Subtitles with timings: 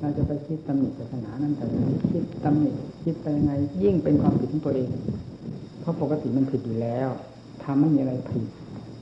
[0.00, 1.64] เราจะไปคิดตำหนิศาสนานั้นแต่
[2.10, 2.70] คิดตำหนิ
[3.04, 4.88] คิดไปยังไง ยิ่งเป็นความผิดของตัวเอง
[5.80, 7.08] เพราะปกติมันผิดอยู่แล้ว
[7.64, 8.46] ทำไม่มีอะไรผิด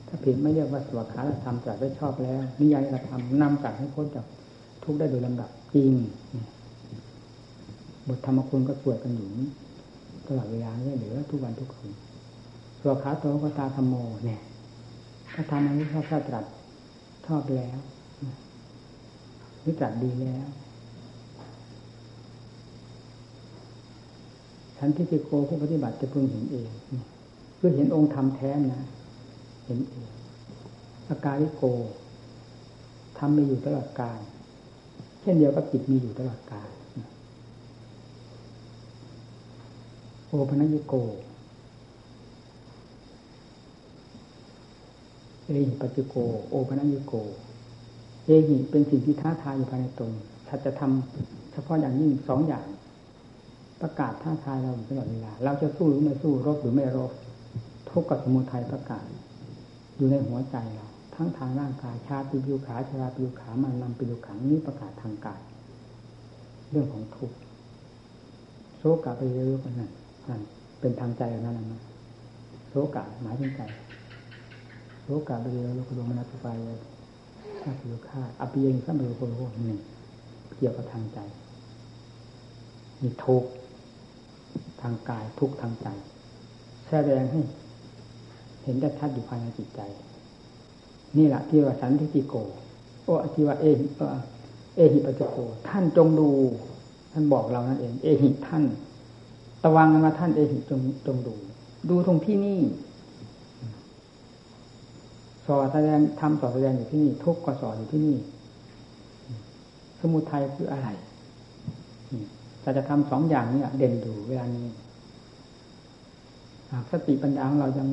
[0.07, 4.25] ถ้าผิดไม่เรียกว่าสวขาธรรมจัดได้ชอบแล้ว นิยายธรรมนำจัดให้พ้นจาก
[4.83, 5.91] ทุกได้โดยลำดับจริง
[8.07, 9.29] บทธรรมคุณก็สวดกันอยู่
[10.27, 11.93] ตลอดเวลาไม่เหลือทุกวันทุกคืน
[12.81, 14.41] สวขาโตก็ตาธรรมโมเนี่ย
[15.33, 16.45] ถ้าทำอันนี้ชอบตรัส
[17.27, 17.77] ชอบแล้ว
[19.63, 20.47] นี่ตรัสดีแล้ว
[24.77, 26.69] ฉันที่จะโกผู้ปฏิบัติจะพึงเห็นเอง
[27.55, 28.83] เพื่อเห็นองค์ธรรมแท้นะ
[29.65, 30.09] เห็นเอง
[31.09, 31.63] อาการิโก
[33.17, 34.19] ทำมีอยู่ตลอดกาล
[35.21, 36.69] เช่นเดียวกับจิตมีอยู่ตลอดกาล
[40.27, 40.93] โอปนัญโก
[45.43, 46.15] เอหิปัจจโก
[46.49, 47.13] โอปนัญโก
[48.25, 50.11] เอหิเป็นสิ่งที่ท้าทายอยู่ภายในตน
[50.47, 52.65] ถ้าจะทำเฉพาะอย่างยิ่งสองอย่าง
[53.85, 57.11] ประกาศท้าทายเราตลอดเวลา เราจะสู้หรือไม่สู้รบหรือไม่รบ
[57.89, 59.05] ทุกข์กับสมุทัยประกาศ
[59.97, 65.41] อยู่ในหัวใจเรา ทั้งทางร่างกายชาติปิวขาชราปิวขามันนำปิวขังนี้ประกาศทางกาย
[66.71, 67.35] เรื่องของทุกข์
[68.77, 69.91] โศกะไปเรื่อยๆนั่น
[70.29, 70.41] นั่น
[70.79, 71.81] เป็นทางใจนั่นนะ
[72.69, 73.61] โศกะหมายถึงใจ
[75.03, 76.77] โศกะไปเรื่อยๆโลกดวงมนัสไปเลย
[77.61, 79.79] ชาติปิวขาอภิเยงสัมปโยโกโลนี่ง
[80.57, 81.19] เกี่ยวกับทางใจ
[83.01, 83.49] มีทุกข์
[84.85, 85.87] ทางกาย ทุกทางใจ
[86.89, 87.41] แสดงให้
[88.63, 89.81] เห็นได้ชัดอยู่ภายในจิตใจ
[91.17, 92.35] นี่แหละที่ว่าสันทิติโก
[93.03, 93.85] โอ้ที่ว่าเอหิ
[94.75, 95.37] เอหิปัจโก
[95.69, 96.29] ท่านจงดู
[97.11, 98.63] ท่านบอกเรานั่นเอง เอหิท่าน
[99.63, 101.33] ตะวังมาท่านเอหิจงจงดู
[101.89, 102.59] ดูตรงที่นี่
[105.45, 108.17] สอนแสดงทำสอนแสดงอยู่ที่นี่ ทุกข์ก็สอนอยู่ที่นี่
[109.99, 110.87] สมุทัยคืออะไร
[112.65, 114.67] แต่จะทำสองอย่างนี้เด่นดูเวลานี้
[116.71, 117.87] หากสติปัญญาของเรายัง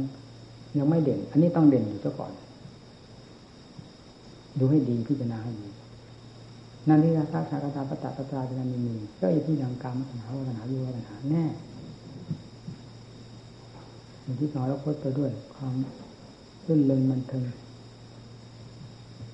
[0.78, 2.32] ยังไม่เด่น อันนี้ต้องเด่นอยู่ซะก่อน
[4.58, 5.68] ดูให้ดีพิจารณาให้ดี
[6.88, 11.44] นั่นที่ราชาชากตาปตะปตาจะมีมีก็อยู่ที่ดังกรรมปัญหาวัฒนาวิวัฒนาแน่
[14.22, 15.74] อย่างที่น้อยแล้วพดไปด้วย ความ
[16.66, 17.44] รื่นเริงมันเทิง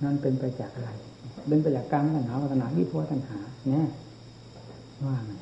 [0.03, 0.91] นั่นเป็นไปจากอะไร
[1.49, 3.37] เป็นไปจากการมปัญหาวัฒนาวิวัฒนา
[3.71, 3.83] แน่
[5.07, 5.33] ว่าไง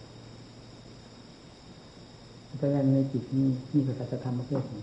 [2.59, 4.83] แสดงในจิตนี้นี่คือสัจธรรมประเภทนี้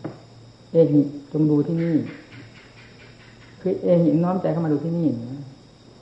[0.72, 1.02] เอหิ
[1.32, 1.96] จงดูที่นี่
[3.62, 5.42] คือเอหิน้อมใจเข้ามาดูที่นี่นะ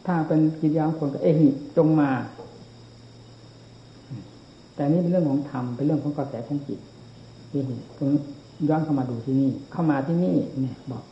[0.05, 2.09] ถ้าเป็นกิจยางคนก็เอหิจงมา
[4.75, 6.79] แต่นี่เป็นเรื่องของธรรมเป็นเรื่องของกระแสของจิต
[7.49, 8.09] เอหิตรง
[8.69, 11.03] ย้อนเข้ามาดูที่นี่ เข้ามาที่นี่ เนี่ย บอก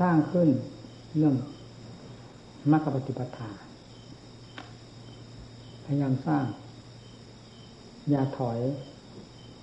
[0.00, 0.48] สร้างขึ้น
[1.16, 1.34] เรื่อง
[2.70, 3.50] มรรคปฏิปทา
[5.92, 6.44] ยายามสร้าง
[8.10, 8.58] อย่าถอย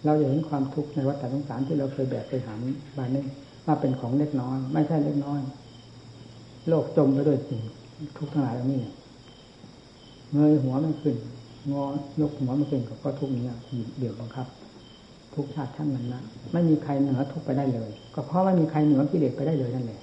[0.06, 2.60] เราจะเห็นความทุกข์ในวัฏสงสารที่เราเคยแบกไปหาม
[2.98, 3.24] บานนี้
[3.66, 5.40] ว่าเป็นของเล็กน้อย ไม่ใช่เล็กน้อย
[6.68, 7.62] โลกจมไปด้วยสิ่ง
[8.18, 8.82] ทุกข์ทั้งหลายเหล่านี้
[10.34, 11.16] เงยหัวไม่ขึ้น
[11.72, 11.84] งอ
[12.22, 13.54] ยกหัวไม่ขึ้นก็ทุกข์นี้
[14.00, 14.48] เดี๋ยวบังคับ
[15.36, 16.22] ทุกชาติท่านมันนะ
[16.54, 20.02] ไม่มีใครเหนือทุกไปได้เลย ก็เพราะไม่มีใครเหนือกิเลสไปได้เลยนั่นแหละ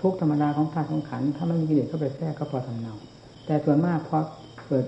[0.00, 2.94] ทุกธรรมดาของธาตุของขันถ้าไม่มีกิเลสเข้าไปแทรกก็พอทำเนา
[3.46, 4.18] แต่ส่วนมากพอ
[4.74, 4.86] กิด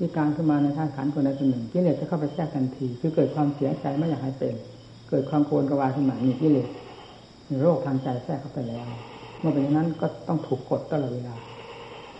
[0.00, 4.54] วิการขึ้นมาในธาตุขันคนใดคนหนึ่งกิเลสจะเข้าไปแทรกทันที คือเกิดความเสียใจไม่อยากให้เป็น
[5.10, 6.68] เกิดความโกรธกวาขึ้นมามีกิเลส
[7.62, 8.86] โรคทางใจแทรกเข้าไปแล้ว
[9.40, 11.34] เมื่อเป็นอย่างนั้นก็ต้องถูกกดตลอดเวลา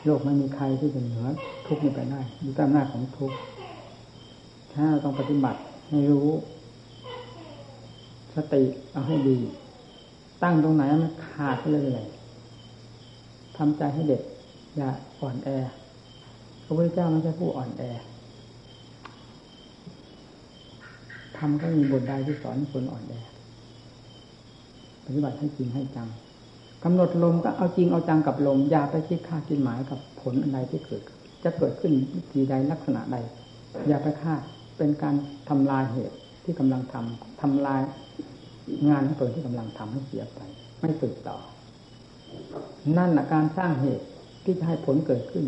[0.04, 1.26] โลกไม่มีใครที่จะเหนือ
[1.66, 3.36] ทุกข์นี้ไปได้อยู่ตามหน้าของทุกข์
[4.72, 6.28] ถ้าเราต้องปฏิบัติให้รู้
[8.34, 9.38] สติเอาให้ดี
[10.42, 12.04] ตั้งตรงไหนมันขาดไปเลย
[13.56, 14.22] ทำใจให้เด็ด
[14.76, 14.88] อย่า
[15.20, 15.48] อ่อนแอ
[16.66, 17.82] พระพุทธเจ้าไม่ใช่ผู้อ่อนแอ
[21.38, 23.14] ทำก็มีบทใดที่สอนคนอ่อนแอ
[25.04, 26.08] ปฏิบัติให้จริงให้จัง
[26.84, 31.02] กำหนดลมก็เอาจริงเอาจังกับลมอย่าไปคิดค่าคิดหมายกับผลอะไรที่เกิด
[31.44, 33.16] จะเกิดขึ้นวิธีใดลักษณะใด
[33.88, 34.40] อย่าไปคาด
[34.76, 35.14] เป็นการ
[35.48, 37.80] ทำลายเหตุที่กำลังทำทำลาย
[38.88, 40.40] งานของตนที่กำลังทำให้เสียไป
[40.80, 41.36] ไม่สืบต่อ
[42.96, 44.06] นั่นแหละการสร้างเหตุ
[44.44, 45.44] ที่จะให้ผลเกิดขึ้น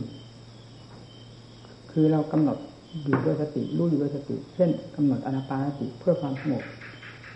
[2.00, 2.58] คือเรากำหนด
[3.04, 6.64] อยู่ด้วยสติรู้อยู่ด้วยสติ เช่นกำหนดอนาปานสติเพื่อความสงบ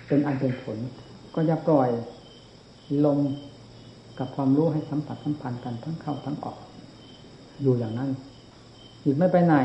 [0.09, 0.79] เป็นอันเป็นผล
[1.35, 1.91] ก็อย่าปล่อย
[3.05, 3.19] ลม
[4.19, 6.59] กับความรู้ให้สัมผัสสัมพันธ์กันทั้งเข้าทั้งออก
[7.63, 8.11] อยู่อย่างนั้น
[9.05, 9.57] จิตไม่ไปไหน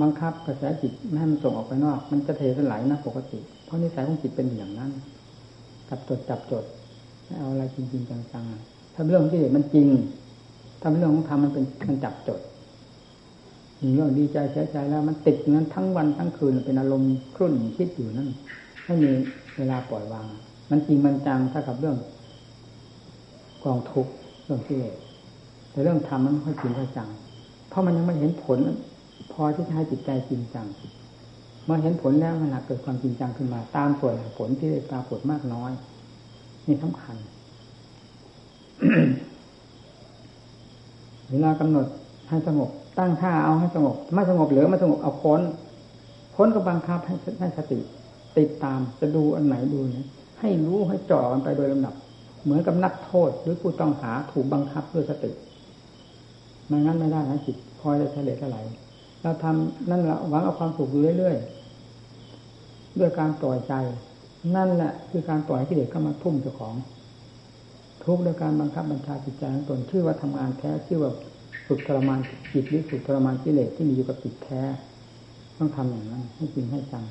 [0.00, 4.90] บังคับกระแสจิตไม่ให้มันส่งออกไปนอก มันจะเทสลายนะปกติ เพราะนิสัยของจิตเป็นอย่างนั้น
[5.88, 6.64] จับจดจับจด
[7.24, 9.88] ไม่เอาอะไรจริงๆจังๆถ้าเรื่องที่เด็มันจริง
[10.82, 12.40] ถ้าเรื่องของธรรมมันเป็นมันจับจด
[13.94, 18.28] เรื่องดีใจเสียใจแล้ว มันติดนั้นทั้งวันทั้งคืนเป็นอารมณ์ครุ่นคิดอยู่นั่น
[18.84, 19.10] ไม่มี
[19.56, 20.26] เวลาปล่อยวาง
[20.70, 21.96] มันจริงมันจังถ้ากับเรื่อง
[23.64, 24.12] กองทุกข์
[24.44, 24.80] เรื่องที่
[25.70, 27.08] แต่เรื่องธรรมมันไม่ค่อยจริงค่อยจัง
[27.68, 28.58] เพราะมันยังไม่เห็นผล
[29.32, 30.66] พอที่จะให้จิตใจจริงจัง
[31.64, 35.72] เมื่อเห็นผลแล้วมันหนักเกิดความจริงจังขึ้นมา ตามส่วนผลที่ได้ปรากฏมากน้อย
[36.66, 37.16] นี่สำคัญ
[41.32, 41.86] เวลากำหนด
[42.30, 45.40] ให้สงบ ตั้งท่าเอาให้สงบ ไม่สงบเหรือไม่สงบเอาค้น
[46.36, 47.78] ค้นก็บังคับให้ให้สติ
[48.38, 49.96] ติดตามจะดูอันไหนดูน
[50.40, 51.94] ให้รู้ให้จ่อกันไปโดยลำดับ
[52.42, 55.30] เหมือนกับนักโทษหรือผู้ต้องหาถูกบังคับด้วยสติ
[56.66, 58.60] ไม่งั้นไม่ได้นะจิตคอยจะเฉลี่ยไหร่
[59.22, 63.74] เราทำนั่นแหละหวังเอาความสุขอยู่เรื่อยๆด้วยการปล่อยใจ
[64.56, 66.74] นั่นแหละคือการปล่อยที่เด็กเข้ามาทุ่มเจ้าของ
[68.04, 71.12] ทุกโดยการบังคับบัญชาจิตใจของตนชื่อว่าทำงานแท้ชื่อว่า
[71.66, 72.18] ฝึกทรมาน
[72.52, 74.62] จิตหรือฝึกทรมานกิเลสที่มีอยู่กับจิตแท้
[75.58, 77.04] ต้องทำอย่างนั้นให้จริงให้จัง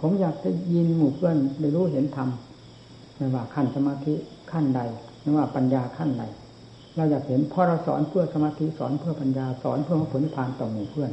[0.00, 2.28] ผมอยากจะยินหมู่เพื่อนได้รู้เห็นธรรม
[3.16, 4.14] ไม่ว่าขั้นสมาธิ
[4.52, 4.80] ขั้นใด
[5.20, 6.24] ไม่ว่าปัญญาขั้นใด
[6.96, 11.10] เราอยากเห็นพอเราสอนเพื่อสมาธิสอนเพื่อปัญญาสอนเพื่อผลนิพพานต่อหมู่เพื่อน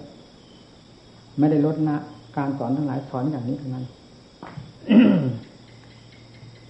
[1.39, 1.97] ไม่ได้ลดนะ
[2.37, 3.85] การสอนทั้งหลายสอนอย่างนี้เท่านั้น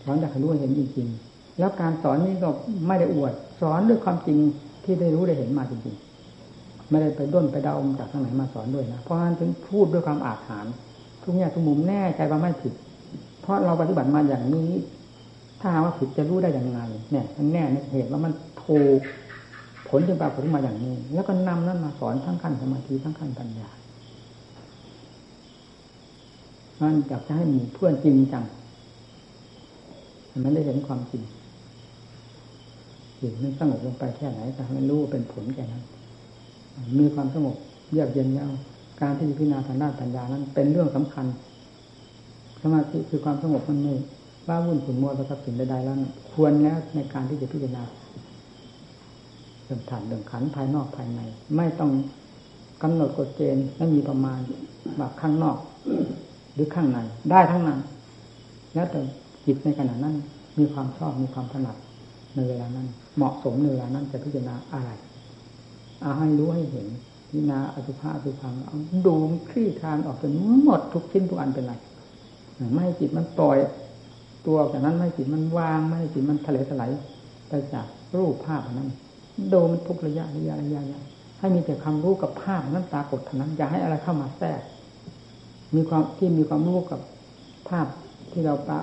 [0.04, 1.29] สอนอยากให้รู้เห็นจริงๆ
[1.60, 2.50] แล้วการสอนนี้ก็
[2.88, 4.38] ไม่ได้อวด สอนด้วยความจริง
[4.84, 10.74] ที่ได้รู้ได้เห็นมาจริงๆ ไม่ได้ไปด้นไปเดาจากทางไหนมาสอนด้วยนะเพราะฉะนั้นถึงพูดด้วยความอาถรรพ์
[11.22, 12.74] ทุกแง่ทุกมุมแน่ใจว่าไม่ผิด
[13.42, 14.70] เพราะเราปฏิบัติมาอย่างนี้
[15.60, 16.80] ถ้าว่าผิดจะรู้ได้อย่างไร
[17.12, 18.34] เนี่ยมันแน่ในเหตุว่ามัน
[18.66, 19.00] ถูก
[19.88, 23.70] ผลจึงปรากฏมาอย่างนี้ แล้วก็นำนั้นมาสอนทั้งขั้นสมาธิทั้งขั้นปัญญา
[26.82, 28.46] มันอยากจะให้มีเพื่อนจริงจัง
[30.44, 31.24] มันได้เห็นความจริง
[33.21, 35.83] จิตมันสงบลงไปแค่ไหนแต่มันรู้เป็นผลแค่นั้น
[37.00, 37.56] มีความสงบ
[37.92, 38.50] เยือกเย็นแล้ว
[39.01, 41.25] การที่พิจารณาทางด้านปัญญานั้น เป็นเรื่องสำคัญ
[42.62, 43.94] สมาธิคือความสงบมันไม่
[44.48, 45.95] ว่าวุ่นขุนมัวประทับสิ่งใดๆแล้ว
[46.31, 47.83] ควรแล้วในการที่จะพิจารณา
[49.65, 51.19] เรื่องฐานเรื่องขันภายนอกภายใน
[51.56, 51.92] ไม่ต้อง
[52.83, 54.39] กำหนดกฎเกณฑ์ไม่มีประมาณ
[54.98, 55.57] แบบข้างนอก
[56.54, 57.00] หรือข้างใน
[57.31, 57.80] ได้ทั้งนั้น
[58.74, 59.00] แล้วแต่
[59.45, 60.15] จิตในขณะนั้น
[60.60, 61.75] มีความชอบมีความถนัด
[62.36, 64.92] ในเวลานั้น เหมาะสมในเวลานั้นจะพิจารณาอะไร
[66.02, 66.88] เอาให้รู้ให้เห็น
[67.28, 69.16] พิจารณาอสุภะอสุพังเอาดู
[69.50, 70.34] คลี่คลานออกจน
[70.64, 71.74] หมดทุกชิ้นทุกอันเป็นไร
[72.74, 73.58] ไม่ให้จิตมันปล่อย
[74.46, 76.90] ตัวจากนั้นไม่ให้จิตมันวางไม่ให้จิตมันทะเลถลาย
[77.50, 77.86] ไปจาก
[78.18, 78.90] รูปภาพนั้น
[79.54, 80.82] ดูมันทุกระยะระยะระยะ
[81.40, 84.62] ให้มีแต่ความรู้กับภาพนั้นปรากฏเท่านั้นอย่าให้อะไรเข้ามาแทรก
[85.75, 87.00] มีความที่มีความรู้กับ
[87.70, 87.88] ภาพ
[88.32, 88.80] ที่เราปะ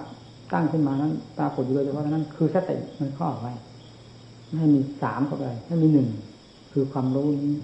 [0.52, 3.52] ตั้งขึ้นมานั้นปรากฏอยู่โดยเฉพาะนั้น คือสติมันข้อไว้
[4.48, 6.08] ไม่ให้มีสามเข้าไปให้มีหนึ่ง
[6.72, 7.56] คือความรู้นี้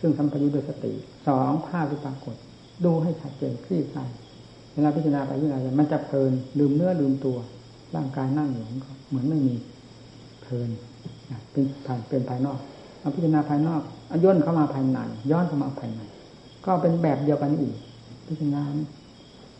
[0.00, 0.92] ซึ่งทำประโยชน์โดยสติ
[1.26, 2.34] สองภาพที่ปรากฏ
[2.84, 4.10] ดูให้ชัดเจนคลี่คลาย
[4.72, 7.38] เวลาพิจารณาไปพิจารณามันจะเพลินลืมเนื้อลืมตัว
[7.94, 8.64] ร่างกายนั่งอยู่
[9.08, 9.54] เหมือนไม่มี
[10.42, 10.68] เพลิน
[11.52, 12.58] เป็นภายเป็นภายนอก
[13.00, 13.82] เอาพิจารณาภายนอก
[14.24, 14.98] ย่นเข้ามาภายใน
[15.30, 16.00] ย้อนเข้ามาภายใน
[16.64, 17.74] ก็เป็นแบบเดียวกันอีก
[18.26, 18.62] พิจารณา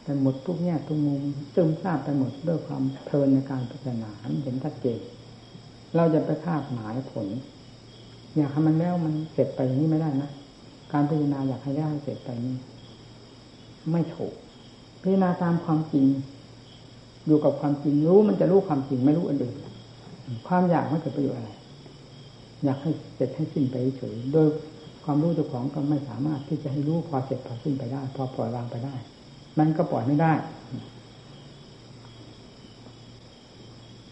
[0.05, 1.23] ไปหมดทุกแง่ทุกมุม
[1.55, 4.11] ซึมซาบไปหมดด้วยความเพลินในการพิจารณา
[4.43, 5.01] เห็นชัดเจน
[5.97, 7.29] เราจะไปคาดหมายผล
[8.37, 10.31] อยากให้มันแล้วมันเสร็จไปอย่างนี้ไม่ได้นะ
[10.93, 12.57] การพิจารณาอยากให้ได้เสร็จไปนี้
[13.93, 14.35] ไม่ถูก
[15.03, 16.07] พิจารณาตามความจริง
[17.27, 19.57] อยู่กับความจริงรู้มันจะรู้ความจริงไม่รู้อันอื่น
[20.49, 21.51] ความอยากไม่เกิดประโยชน์อะไร
[22.65, 24.49] อยากให้เสร็จให้สิ้นไปเฉยโดย
[25.05, 28.95] ความรู้เจ้าของก็ไม่สามารถที่จะให้รู้พอเสร็จพอสิ้นไปได้ พอปล่อยวางไปได้
[29.59, 30.33] มันก็ปล่อยไม่ได้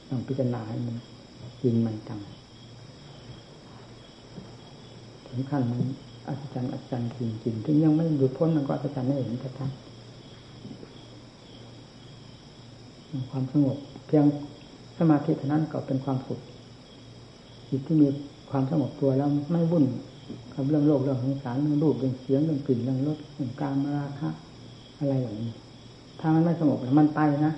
[0.09, 0.97] ต้องพิจารณาให้มัน
[1.63, 2.21] จริงมันจัง
[5.27, 5.81] ถึงขั้นมัน
[6.29, 9.81] อัศจรรย์อัศจรรย์จริงจริงถึงยังไม่หลุดพ้นมันก็อัศจรรย์ไม่เห็นชัดๆ
[13.31, 14.25] ความสงบเพียง
[14.99, 16.41] สมาธิเท่านั้นก็เป็นความสุข
[17.69, 18.09] จิตที่มี
[18.51, 19.85] ความสงบตัวแล้วไม่วุ่น
[20.55, 24.31] กับเรื่องโลกเรื่องของสารเรื่องรูปเรื่องเสียงเรื่องกลิ่นเรื่องรสเรื่องการมาราคะ
[25.01, 25.51] อะไรอย่างนี้
[26.21, 27.53] ถ้ามันไม่สงบมันไปนะ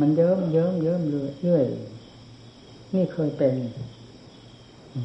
[0.00, 1.00] มันเยิ้มเยิ้มเยิ้ม
[1.42, 1.64] เรื่อย
[2.94, 3.54] นี่เคยเป็น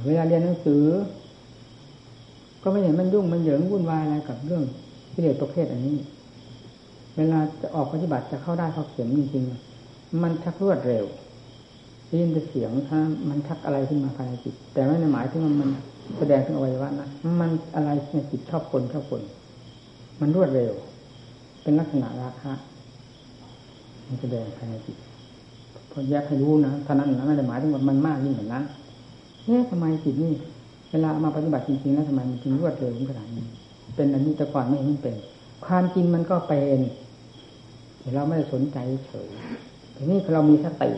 [0.05, 0.83] เวลาเรียนหนังสือ
[2.63, 4.63] ก็ไม่เห็นมันยุ่งมันเหยิงวุ่นวายอะไรกับเรื่อง
[5.13, 5.97] กิเลสประเภทอันนี้
[7.17, 11.05] เวลาจะออกปฏิบัติจะเข้าได้เข้าเข็มจริงๆ มันชักรวดเร็ว
[12.07, 15.69] ได้ยินแต่เสียงถ้ามันชักอะไรขึ้นมาภายในจิต แต่ไม่ในหมายถึงมัน
[16.17, 19.21] แสดงถึงอวัยวะนะมันอะไรในจิตชอบคนชอบคน
[20.21, 20.73] มันรวดเร็ว
[21.63, 22.53] เป็นลักษณะราคะ
[24.07, 24.97] มันแสดงภายในจิต
[25.91, 28.63] พอแยกให้รู้นะเท่านั้นนะไม่ได้หมายถึงว่ามันมากยิ่งกว่านั้น
[29.45, 30.33] เนี่ยทำไมจิตนี่
[30.91, 33.45] เวลามาปฏิบัติจริงๆแล้วทำไมมันจึงรวดเร็วขนาดนี้
[33.95, 35.15] เป็นอันนี้แต่ก่อนไม่เห็นเป็น
[35.65, 36.79] ความจริงมันก็เป็น
[37.99, 38.77] แต่เราไม่ได้สนใจ
[39.07, 39.29] เฉย
[39.95, 40.91] ทีนี้เรามีสติ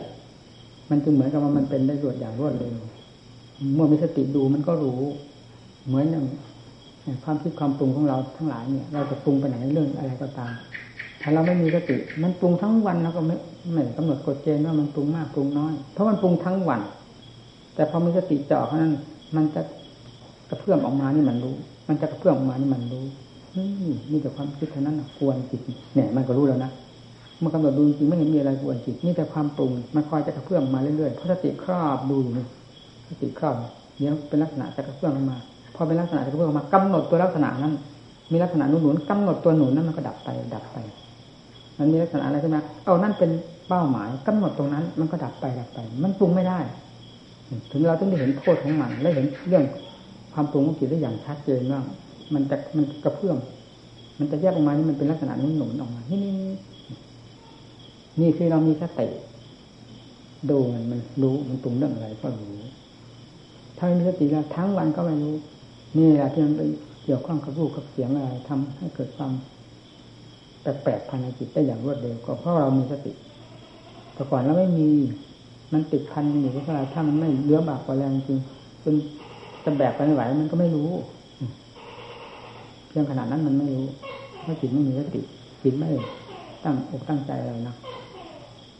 [0.90, 2.74] มันจึงเหมือนกับว่ามันเป็นได้รวดอย่างรวดเร็ว
[3.74, 5.00] เมื่อมีสติดูมันก็รู้
[5.86, 6.24] เหมือนอย่าง
[7.24, 10.52] ความคิดความปรุงของเราทั้งหลายเนี่ย เราจะปรุงไปไหนเรื่องอะไรก็ตาม
[11.22, 13.36] ถ้าเราไม่มีสติมันปรุงทั้งวันเราก็ไม่
[13.72, 16.80] ไม่กำหนดกฎเกณฑ์ว่ามันปรุงมากปรุงน้อย เพราะมันปรุงทั้งวัน
[17.74, 18.94] แต่พอมีสติเจาะเท่านั้น
[19.36, 19.62] มันจะ
[20.50, 21.54] กระเพื่อมออกมานี่มันรู้
[21.88, 23.04] มันจะกระเพื่อมออกมานี่มันรู้
[23.56, 23.66] นี่
[24.10, 25.60] นี่แต่ความคิดเท่านั้นกวนจิต
[25.94, 26.70] เนี่ยมันก็รู้แล้วนะ
[27.40, 32.46] เมื่อกำหนดดูจริงไม่เห็นมีอะไรกวนจิตนี่แต่ความปรุงมันคอยจะกระเพื่อมมาเรื่อยๆเพราะสติครอบดูอยู่นี่
[33.08, 33.54] สติครอบ
[33.98, 35.38] เดี๋ยเป็นลักษณะจะกระเพื่อมมา
[35.76, 37.74] พอเป็นลักษณะจะกระเพื่อมมากำหนดตัวลักษณะนั้น
[38.32, 40.76] มีลักษณะหนุนหนุนกำหนดตัวหนุนนั้นมันก็ดับไป ดับไป
[41.78, 43.30] มันมีลักษณะอะไรขึ้นมาเอานั่นเป็น
[43.68, 46.58] เป้าหมายกำหนดตรงนั้น มันก็ดับไปดับไป มันปรุงไม่ได้
[47.70, 49.64] ถึงเราต้องได้เห็นโทษของมัน และเห็นเรื่อง
[50.32, 51.80] ความปรุงของจิตได้อย่างชัดเจนว่า
[52.34, 53.38] มันจะมันกระเพื่อม
[54.18, 56.32] มันจะแยกออกมานี่มันเป็นลักษณะนุ่นหนุนออกมา นี่นี่
[58.20, 59.08] นี่คือเรามีสติ
[60.50, 62.54] ดูมันมันรู้มันปรุงเรื่องอะไรก็รู้
[63.76, 65.34] ถ้าไม่มีสติแล้วทั้งวันก็ไม่รู้
[65.96, 66.62] นี่แหละที่มันไป
[67.04, 69.32] เกี่ยวข้องกับรูปกับเสียงอะไรทำให้เกิดความ
[70.62, 73.12] แปลกๆภายในจิตได้อย่างรวดเร็วก็เพราะเรามีสติ
[74.14, 74.88] แต่ก่อนเราไม่มี
[75.72, 78.38] มันติดพันอยู่เพราะอะไรถ้ามันไม่เลื้อบากกว่าแรงจริง
[78.82, 78.94] จน
[79.64, 80.90] จะแบกไปไม่ไหวมันก็ไม่รู้
[82.88, 83.86] เพียงขนาดนั้นมันไม่รู้
[84.44, 85.20] ถ้าจิตไม่มีสติ
[85.62, 85.88] จิตไม่
[86.64, 87.74] ตั้งอกตั้งใจอะไรนะ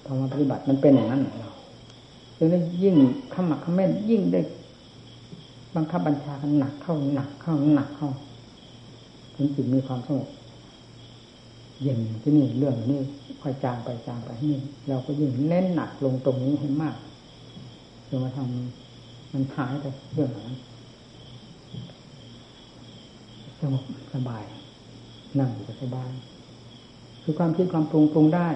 [0.04, 1.50] พอมาปฏิบัติมันเป็นอย่างนั้นเรา
[2.38, 2.96] จึงได้ยิ่ง
[3.34, 4.40] ขมักขม้นยิ่งได้
[5.76, 8.10] บังคับบัญชากันหนักเข้าหนักเข้าหนักเข้า
[9.34, 10.28] จนจิตมีความสงบ
[11.82, 13.00] เย็นที่นี่เรื่องนี้
[13.42, 16.96] ค่อยจางไปจางไปนี่เราก็ยิ่งเน้นหนักลงตรงนี้ให้มาก
[18.08, 20.56] จนมาทำมันหายไปเรื่องนั้น
[23.60, 23.82] สงบ
[24.14, 24.44] สบาย
[25.38, 26.10] นั่งอยู่สบาย
[27.22, 28.48] คือความคิดความปรุงปรุงได้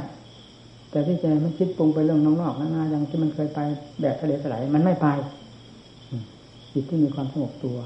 [0.91, 3.59] แต่ที่ใจมันคิดปรุงไปเรื่องนอกๆนาอย่างที่มันเคยไป
[4.01, 5.07] แบบทะเลสลายมันไม่ไป
[6.73, 7.77] จิตที่มีความสงบตัว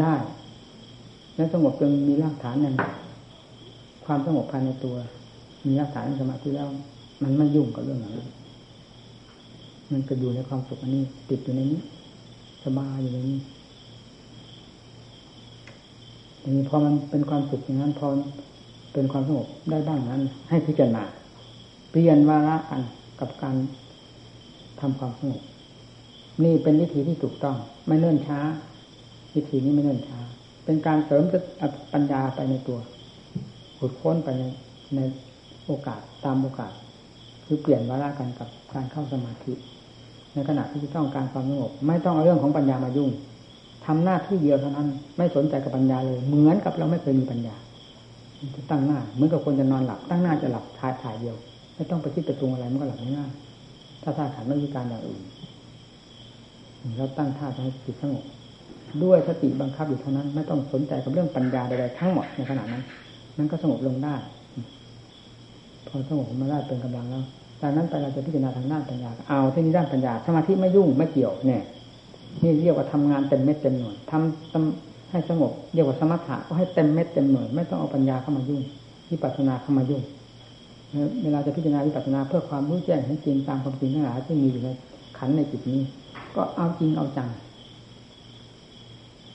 [0.00, 0.14] ได้
[1.36, 2.76] และสงบจนมีรากฐานนั่น
[4.06, 4.96] ความสงบภายในตัว
[5.66, 6.68] มีรากฐานสมาธิแล้ว
[7.22, 8.14] มันไม่ยุ่งกับเรื่องนั้น
[9.92, 11.80] มันก็อยู่ในความสุขอันนี้ ติดอยู่ในนี้
[12.64, 13.38] สบายอยู่ในนี้
[16.42, 18.06] ทีนี้พอมันเป็นความสุขอย่างนั้นพอ
[18.92, 21.04] เป็นความสงบได้บ้างนั้น ให้พิจารณา
[21.90, 22.82] เปลี่ยนวาระกัน
[23.20, 23.56] กับการ
[24.80, 25.40] ทำความสงบ
[26.44, 27.56] นี่เป็นวิธีที่ถูกต้อง
[27.86, 28.40] ไม่เนิ่นช้า
[29.34, 30.18] วิธีนี้ไม่เนิ่นช้า
[30.64, 31.22] เป็นการเสริม
[31.92, 32.78] ปัญญาไปในตัว
[33.78, 34.42] ขุดค้นไปใน
[34.96, 35.00] ใน
[35.66, 36.72] โอกาสตามโอกาส
[37.44, 39.52] คือเปลี่ยนวาระกันกับการเข้าสมาธิ
[40.34, 43.10] ในขณะที่ต้องการความสงบไม่ต้องเอาเรื่องของปัญญามายุ่ง
[43.86, 47.54] ทำหน้าที่เดียวเท่านั้น ไม่สนใจกับปัญญาเลย เหมือนกับเราไม่เคยมีปัญญา
[48.56, 51.36] จะตั้งหน้าเหมือนกับคนจะนอนหลับ ตั้งหน้าจะหลับถ่ายถ่ายเดียว
[51.76, 53.30] ไม่ต้องไปคิดไปปรุงอะไรมันก็หลับง่าย
[54.02, 55.20] ถ้าท่าขันไม่มีการอย่างอื่น
[56.98, 58.24] เราตั้งท่าให้จิตสงบ
[59.04, 62.82] ด้วยสติบังคับอยู่เท่านั้น ไม่ต้องสนใจกับเรื่องปัญญาใดๆทั้งหมดในขณะนั้น
[63.36, 64.14] นั้นก็สงบลงได้
[65.88, 67.24] พอสงบมาได้เป็นกำลังแล้ว
[67.60, 71.62] จากนั้นไปเราจะพิจารณาทางด้านปัญญาเอาที่นี้ด้านปัญญาสมาธิไม่ยุ่งไม่เกี่ยวเนี่ย
[72.42, 78.60] นี่เรียกว่าทำงานเต็มเม็ดเต็มหน่วยทำให้สงบเรียกว่าสมถะก็ให้เต็มเม็ดเต็มหน่วยไม่ต้องเอาปัญญาเข้ามายุ่ง
[79.10, 80.02] วิปัสสนาเข้ามายุ่ง
[81.22, 84.68] เวลาจะพิจารณาวิปัสสนาเพื่อความรู้แจ้งให้จริงตามความจริงทั้งหลายที่มีอยู่ใน
[85.18, 85.80] ขันในจิตนี้
[86.36, 87.28] ก็เอาจริงเอาจัง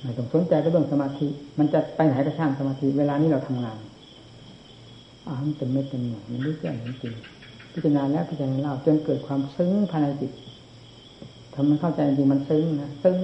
[0.01, 1.27] ไม่ต้องสนใจกับเรื่องสมาธิ
[1.59, 3.77] มันจะไปไหนก็ช่างสมาธิ เวลานี้เราทำงาน
[5.27, 7.13] อ่านเต็มเม็ดเต็มหน่วยมันรู้แจ้งจริง
[7.73, 10.31] พิจารณาแล้วพิจารณาเล่าจนเกิดความซึ้งภายในจิต
[11.53, 13.19] ทำมันเข้าใจจริงมันซึ้งนะซึ้ง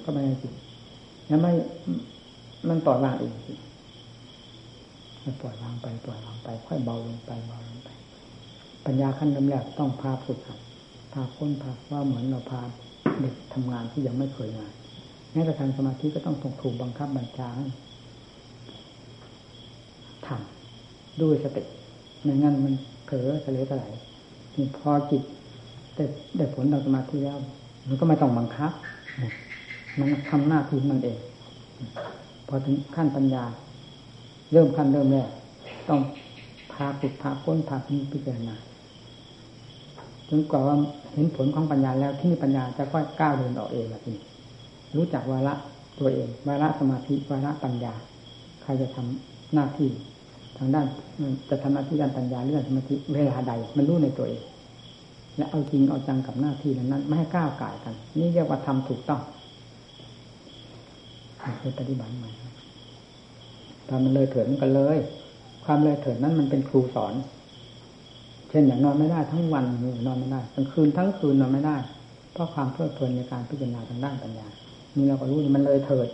[0.00, 0.52] เข้าไปในจิต
[1.26, 1.52] แล้วไม่
[2.68, 3.32] มันปล่อยวางเอง
[5.24, 7.88] มันปล่อยวางไปปล่อยวางไป ค่อยเบาลงไปเบาลงไป
[8.86, 10.58] ปัญญาขั้นลำแรกต้องพาฝึกหัด
[11.12, 12.60] พาค้นพาว่าเหมือนเราพา
[13.20, 14.72] เด็กทำงานที่ยังไม่เคยงาน
[15.32, 17.48] แม้กระทั่งสมาธิก็ต้องถูกบังคับบัญชา
[20.26, 21.62] ทำด้วยสติ
[22.22, 22.74] ไม่งั้นมัน
[23.04, 23.92] เผลอทะเลทลาย
[24.78, 25.22] พอจิต
[25.94, 26.04] ได้
[26.36, 27.38] ได้ผลทางสมาธิแล้ว
[27.88, 28.72] มันก็ไม่ต้องบังคับ
[29.98, 31.18] มันทำหน้าที่มันเอง
[32.48, 33.44] พอถึงขั้นปัญญา
[34.52, 35.28] เริ่มขั้นเริ่มแรก
[35.88, 36.00] ต้อง
[36.72, 37.76] พาปุดพาก้นพา
[38.12, 38.54] พิจารณา
[40.28, 40.60] จนกว่า
[41.14, 44.22] เห็นผลของปัญญาแล้วที่นี่ปัญญาจะค่อยก้าวเดินออกเองละทีนี้
[44.96, 45.54] รู้จักวาระ
[45.98, 47.92] ตัวเองวาระสมาธิวาระปัญญา
[48.62, 49.90] ใครจะทำหน้าที่
[50.58, 50.86] ทางด้าน
[51.50, 54.42] จะทำหน้าที่ด้านปัญญาเรื่องสมาธิเวลาใด มันรู้ในตัวเอง
[55.36, 59.20] และเอาจริงเอาจังกับหน้าที่นั้น ไม่ให้ก้าวไก่กัน นี่เรียกว่าทำถูกต้อง
[61.58, 62.30] เคยปฏิบัติใหม่
[63.88, 64.98] ถ้ามันเลยเถิดมันก็เลย
[65.64, 67.14] ความเลยเถิดนั้นมันเป็นครูสอน
[68.50, 69.64] เช่นอย่างนอนไม่ได้ทั้งวัน
[70.06, 71.76] นอนไม่ได้กลางคืนทั้งคืนนอนไม่ได้
[72.32, 74.46] เพราะความเพลิดเพลินในการพิจารณาทางด้านปัญญา
[74.96, 76.08] นี่เราก็รู้มันเลยเถิด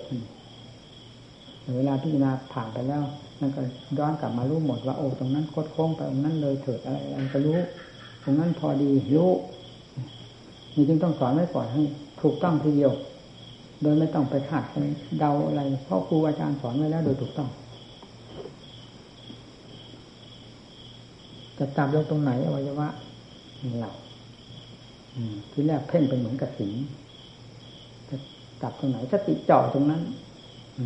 [1.77, 3.03] เวลาพิจารณาผ่านไปแล้ว
[3.41, 3.61] มันก็
[3.99, 7.59] ย้อนกลับมารู้หมดว่าโอ้ตรงนั้นโคดโค้งไปตรงนั้นเลยเถิดอะไรอะไรก็รู้
[8.25, 9.31] ตรงนั้นพอดีรู้
[10.75, 11.83] นี่จึงต้องสอนไว้ก่อนให้
[12.23, 12.93] ถูกต้องทีเดียว
[13.83, 14.65] โดยไม่ต้องไปคาด
[15.19, 17.49] เดาอะไรเพราะครูอาจารย์สอนไว้แล้วโดยถูกต้อง
[21.59, 22.89] จะจับลงตรงไหนอวัยวะ
[23.81, 23.93] เรา
[25.53, 26.73] ที่แรกเพ่งเป็นเหมือนกับสิง
[28.09, 28.17] จะ
[28.63, 30.03] จับตรงไหนสติจ่อตรงนั้น
[30.79, 30.85] อื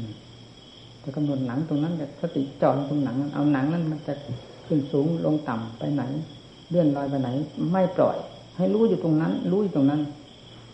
[1.02, 4.14] จะกำหนดหนังตรงนั้นแต่สติจ่อตรงหนังนั้นเอาหนังนั้นมันจะ
[4.66, 6.02] ขึ้นสูงลงต่ำไปไหน
[6.70, 7.28] เลื่อนลอยไปไหน
[7.72, 8.16] ไม่ปล่อย
[8.56, 10.00] ให้รู้อยู่ตรงนั้น รู้อยู่ตรงนั้น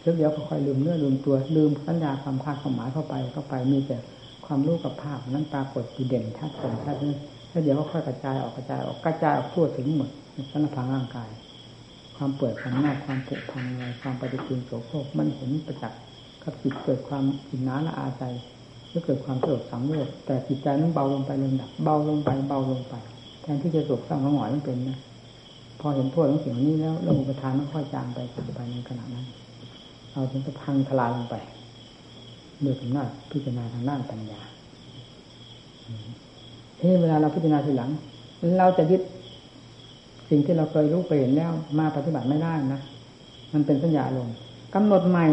[0.01, 3.97] เดี๋ยวค่อยลืมเนื้อลืมตัวลืมสัญญาความคาดความหมายเข้าไปเข้าไปมีแต่
[4.47, 7.15] ความรู้กับภาพนั้นปรากฏอยู่เด่นชัดเจนชัดนี้
[7.55, 11.31] แล้วเดี๋ยวก็ค่อยกระจายออกกระจายออกกระจายออกทั่วถึงหมดในสารพังร่างกาย
[12.17, 16.01] ความเปิดความหน้าความผุพังอะไรความปฏิกูลโสโครกมันเห็นประจักษ์
[16.43, 18.25] กับจิตเกิดความอินนาละอาใจ
[18.93, 22.95] จะเกิดความสลดสังเวชแต่จิตใจนั้นเบาลงไปลงดับเบาลงไปเบาลงไป
[23.43, 24.99] แทนที่จะสกสร้างหงอยมันเป็นนะ
[25.81, 29.27] พอเห็นโทษของสิ่งนี้แล้วเรื่องอุปทานมันค่อยจางไปจางไปในขณะนั้น
[30.13, 31.37] เอาถึงจะพังทลายลงไป
[32.61, 34.41] เมื่อำนาจพิจารณาทางด้านปัญญา
[36.85, 37.91] ที่เวลาเราพิจารณาทีหลัง
[38.59, 39.03] เราจะยึด
[40.31, 42.81] สิ่งที่เราเคยรู้เคยเห็นแล้ว มาปฏิบัติไม่ได้นะ
[43.53, 44.29] มันเป็นสัญญาลง
[44.75, 45.27] กำหนดใหม่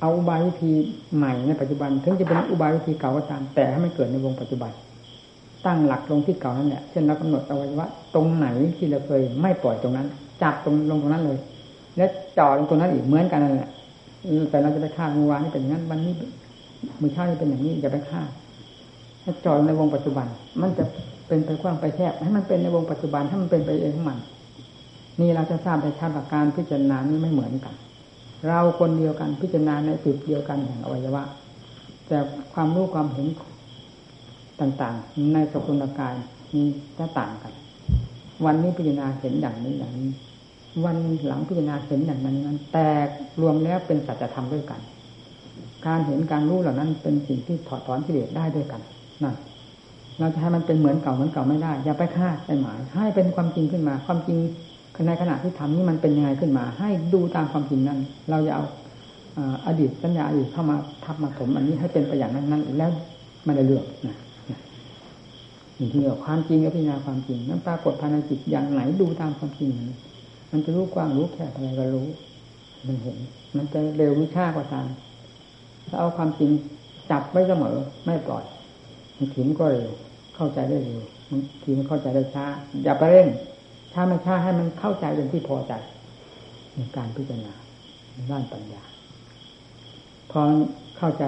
[0.00, 0.72] เอาอุบายวิธี
[1.16, 4.72] ใหม่ในปัจจุบัน ถึงจะเป็นอุบายวิธีเก่าก็ตาม แต่ให้มันเกิดในวงปัจจุบัน
[5.66, 8.46] ตั้งหลักลงที่เก่านั่นแหละเช่นเรากำหนดเอาไว้ว่า ตรงไหน
[8.76, 10.06] ที่เราเคยไม่ปล่อยตรงนั้น
[10.42, 11.38] จับตรงลงตรงนั้นเลย
[11.96, 13.70] แล้วจ่อลงตรงนั้นอีกเหมือนกันนั่นแหละ
[14.50, 16.12] แต่เราจะไปฆ่าเมื่อวานนี่เป็นอย่างนั้นวันนี้
[17.00, 18.22] มือเช้านี่เป็นอย่างนี้อย่าไปฆ่า
[19.24, 20.26] ถ้าจ่อในวงปัจจุบัน
[20.60, 20.84] มันจะ
[21.28, 24.18] เป็นไปกว้างไปแคบให้มันเป็นในวงปัจจุบันถ้ามันเป็นไปเองของมัน
[25.20, 27.74] นี่เราจะทราบในชัดว่าการพิจารณานี้ไม่เหมือนกัน
[28.46, 31.22] เราคนเดียวกันพิจารณาในจุดเดียวกันแห่งอวัยวะ
[32.06, 32.18] แต่
[32.52, 33.26] ความรู้ความเห็น
[34.60, 36.14] ต่างๆ ในสกุลกาย
[36.54, 36.62] มี
[36.98, 37.52] จะต่างกัน
[38.44, 40.10] วันนี้พิจารณาเห็นอย่างนี้อย่างนี้
[40.84, 42.88] วันหลังพิจารณาเห็นอย่างนั้นนั้น แต่
[43.40, 44.80] รวมแล้วเป็นสัจธรรมด้วยกัน
[45.86, 48.80] การเห็นการรู้เหล่านั้นเป็นสิ่งที่ถอดถอนกิเลสได้ด้วยกัน
[49.22, 49.34] นั่น
[50.18, 54.38] เราจะให้มันเป็นเหมือนเก่าเหมือนเก่าไม่ได้ อย่าไปคาดไปหมาย ให้เป็นความจริงขึ้นมา ความจริง
[55.06, 57.98] ในขณะที่ทำนี้มันเป็นยังไงขึ้นมา ให้ดูตามความจริงนั้น
[58.30, 58.64] เราจะเอา
[59.66, 62.90] อดีตสัญญาอีกเข้ามาทับมาถมอันนี้ให้เป็นไปอย่างนั้นนั้นแล้ว
[63.46, 64.16] ม่ได้เลือกนะ
[65.78, 69.70] นี่ที่เรียกความจริงกับพิจารณาความจริงนั้นปรากฏภายในจิตอย่างไหนดูตามความจริง
[70.52, 72.06] มันจะรู้กว้างรู้แค่อะไรก็รู้
[72.86, 73.18] มันเห็น
[73.56, 74.88] มันจะเร็ววิชากว่าตาม
[75.88, 76.50] ถ้าเอาความจริง
[77.10, 78.44] จับไว้เสมอไม่ปล่อย
[79.34, 79.92] ถิ่นก็เร็ว
[80.36, 81.00] เข้าใจได้เร็ว
[81.30, 82.46] มันทีมันเข้าใจได้ช้า
[82.84, 83.28] อย่าไปเร่ง
[83.92, 85.72] ช้าไม่ช้าให้มันเข้าใจเป็นที่พอใจ
[86.74, 87.54] ในการพิจารณา
[88.30, 88.82] ด้านปัญญา
[90.30, 90.40] พอ
[90.98, 91.24] เข้าใจ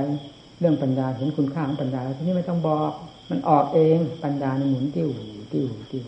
[0.61, 2.92] เรื่องปัญญาเห็นคุณค่าของปัญญาแล้วทีนี้ไม่ต้องบอก
[3.31, 5.09] มันออกเองปัญญาในหมุนติ้ว
[5.53, 6.05] ติ้วติ้ว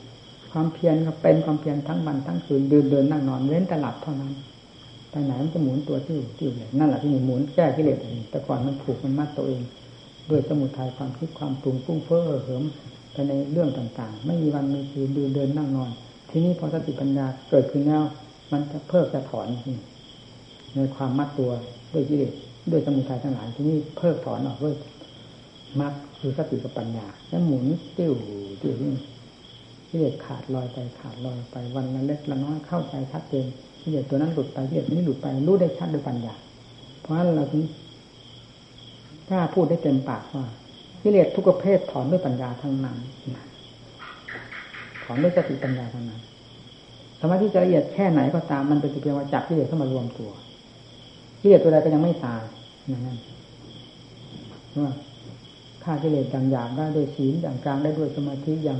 [0.53, 4.33] ความเพียรก็เป็นความเพียรทั้งวันทั้งคืนเดินเดินนั่งนอนเว้นตลับเท่านั้น
[5.11, 7.99] ไปไหนมันจะหมุนตัวติ้วติ้วเลยนั่นแหละที่นี่หมุนแก้กิเลส
[8.31, 9.62] แต่ก่อนมันผูกมันมัดตัวเอง
[10.31, 12.64] ด้วยสมุทัยความคิดความปรุงฟุ้งเฟ้อเหิม
[13.12, 15.91] ไปในเรื่องต่างๆ ไม่มีวันมีคืนดินเดินนั่งนอน
[16.31, 18.03] ทีนี้พอสติปัญญาเกิดขึ้นแล้ว
[18.53, 19.49] มันจะเพิกจะถอน
[20.75, 21.51] ในความมัดตัว
[21.93, 22.33] ด้วยกิเลส
[22.71, 24.75] ด้วยสมุทัยทั้งหลายที่นี้เพิกถอนออกด้วย
[25.81, 27.64] มัดคือสติกับปัญญา แล้วหมุน
[27.99, 28.12] ติ้ว
[28.62, 28.95] ติ้วนี่
[29.88, 33.47] กิเลสขาดลอยไปขาดลอยไปวันละเล็กละน้อยเข้าใจชัดเจน
[33.83, 36.35] กิเลสตัวนั้นหลุดไปกิเลสนี้หลุดไปรู้ได้ชัดด้วยปัญญา
[37.01, 37.62] เพราะฉะนั้นเราถึง
[39.29, 40.45] ถ้าพูดได้เต็มปากว่า
[41.03, 42.97] กิเลสทุกประเภทถอนด้วยปัญญาทั้งนั้น
[45.05, 46.21] ถอนด้วยสติปัญญาเท่านั้น
[47.21, 50.31] สมาธิจะละเอียดแค่ไหนก็ตามมันเป็นเพียงว่าจับที่เลือเข้ามารวมตัว
[51.41, 52.43] ที่เลือตัวใดก็ยังไม่ตาย
[52.91, 53.19] นั่นนั่น
[54.85, 54.93] ว่า
[55.85, 58.79] ฆ่ากิเลสอย่างหยาบได้ด้วยศีลอย่างกลางได้ด้วยสมาธิอย่าง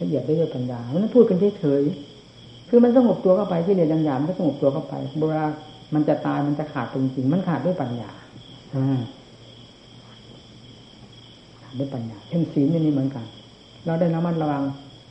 [0.00, 4.94] ละเอียดได้ด้วยปัญญาเพราะนั้นพูดกันเฉยๆคือมันสงบตัวเข้าไปกิเลสอย่างหยาบมันก็สงบตัวเข้าไป
[5.28, 5.46] เวลา
[5.94, 8.10] มันจะตายมันจะขาดจริงๆมันขาดด้วยปัญญา
[8.72, 8.82] ขา
[11.78, 13.24] ด้วยปัญญาเช่นศีลนี่เหมือนกัน
[13.86, 14.62] เราได้รำมัดระวัง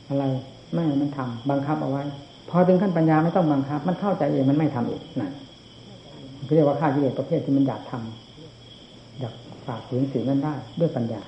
[0.08, 0.24] อะไร
[0.72, 2.02] ไม่มันทำ บังคับเอาไว้
[2.50, 5.32] พอถึงขั้นปัญญาไม่ต้องบังคับ มันเข้าใจเองมันไม่ทำเองนั่น
[6.46, 9.34] ก็เรียกว่าข้ากิเลสประเภทที่มันอยากทำ อยาก
[9.66, 11.22] ฝากฝืนศีลนั้นได้ด้วยปัญญา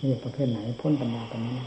[0.00, 1.58] เรียกประเภทไหนพ้นปัญญาตรงนี้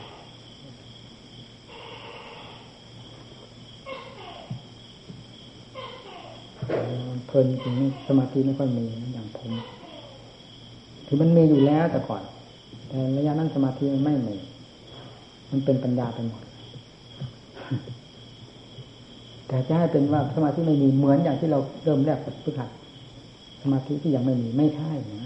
[7.28, 7.74] เพลินจริง
[8.08, 9.52] สมาธิไม่ค่อยมีอย่างผม
[11.12, 12.24] ถือมันมีอยู่แล้วแต่ก่อน
[12.88, 14.36] แต่ระยะนั้นสมาธิมันไม่มี
[15.52, 16.42] มันเป็นปัญญาไปหมด
[19.48, 22.70] แต่จะให้เป็นว่าสมาธิไม่มีเหมือนอย่างที่เราเริ่มแรกฝึกหัด
[23.62, 25.22] สมาธิที่ยังไม่มีไม่ใช่นะ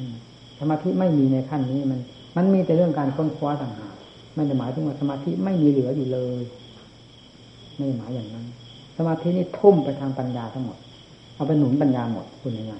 [0.59, 1.99] สมาธิไม่มีในขั้นนี้มัน
[2.37, 3.95] มันมีแต่เรื่องการค้นคว้าต่างหาก
[4.35, 6.41] ไม่ได้หมายถึงว่าสมาธิไม่มีเหลืออยู่เลย
[7.77, 8.45] ไม่หมายอย่างนั้น
[8.97, 10.77] สมาธินี่ทุ่มไปทางปัญญาทั้งหมด
[11.35, 12.73] เอาไปหนุนปัญญาหมดคุณยังไง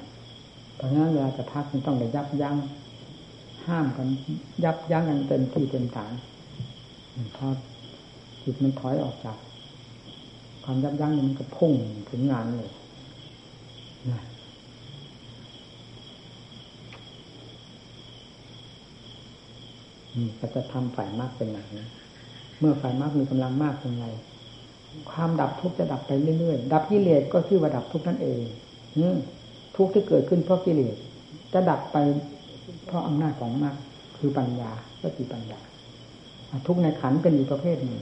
[0.76, 2.56] เพราะฉะนั้นเวลาจะพักมันต้องไปยับยั้ง
[3.68, 4.08] ห้ามกัน
[4.64, 6.12] ยับยั้งกันเต็มที่เต็มฐาน
[7.36, 7.48] พอ
[8.44, 9.38] จิตมันถอยออกจาก
[10.64, 11.74] ความยับยั้งมันก็พุ่ง
[12.10, 12.72] ถึงงานเลย
[14.12, 14.22] นะ
[20.16, 21.88] นี่ก็จะทำฝ่ายมากเป็นหนักนะ
[22.60, 24.08] เมื่อฝ่ายมากมีกำลังมากเป็นไร
[25.12, 28.42] ความดับทุกข์จะดับไปเรื่อยๆ ดับกิเลสก็ชื่อว่าดับทุกข์นั่นเอง
[29.76, 30.96] ทุกข์ที่เกิดขึ้นเพราะกิเลส
[31.54, 31.98] จะดับไป
[32.88, 33.76] เพราะอำนาจของมรรค
[34.18, 34.72] คือปัญญา
[35.04, 35.60] ก็คือปัญญา
[36.68, 38.02] ทุกในขันเป็นอีกประเภทหนึ่ง